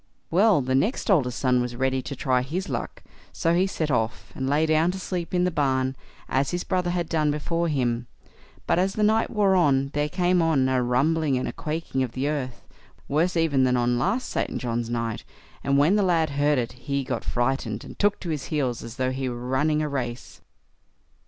Well, 0.31 0.61
the 0.63 0.73
next 0.73 1.11
oldest 1.11 1.37
son 1.37 1.61
was 1.61 1.75
ready 1.75 2.01
to 2.01 2.15
try 2.15 2.41
his 2.41 2.69
luck, 2.69 3.03
so 3.31 3.53
he 3.53 3.67
set 3.67 3.91
off, 3.91 4.31
and 4.33 4.49
lay 4.49 4.65
down 4.65 4.89
to 4.89 4.99
sleep 4.99 5.31
in 5.31 5.43
the 5.43 5.51
barn 5.51 5.95
as 6.27 6.49
his 6.49 6.63
brother 6.63 6.89
had 6.89 7.07
done 7.07 7.29
before 7.29 7.67
him; 7.67 8.07
but 8.65 8.79
as 8.79 8.93
the 8.93 9.03
night 9.03 9.29
wore 9.29 9.53
on, 9.55 9.89
there 9.93 10.09
came 10.09 10.41
on 10.41 10.67
a 10.67 10.81
rumbling 10.81 11.37
and 11.37 11.55
quaking 11.55 12.01
of 12.01 12.13
the 12.13 12.27
earth, 12.27 12.63
worse 13.07 13.37
even 13.37 13.63
than 13.63 13.77
on 13.77 13.93
the 13.93 13.99
last 13.99 14.27
St. 14.29 14.57
John's 14.57 14.89
night, 14.89 15.23
and 15.63 15.77
when 15.77 15.97
the 15.97 16.01
lad 16.01 16.31
heard 16.31 16.57
it, 16.57 16.71
he 16.71 17.03
got 17.03 17.23
frightened, 17.23 17.83
and 17.83 17.99
took 17.99 18.19
to 18.21 18.29
his 18.29 18.45
heels 18.45 18.81
as 18.83 18.95
though 18.95 19.11
he 19.11 19.29
were 19.29 19.47
running 19.47 19.83
a 19.83 19.87
race. 19.87 20.41